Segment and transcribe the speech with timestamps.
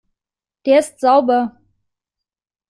[0.65, 1.61] Der ist sauber.